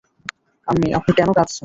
আম্মি 0.67 0.87
আপনি 0.97 1.11
কেন 1.17 1.29
কাঁদছেন? 1.37 1.59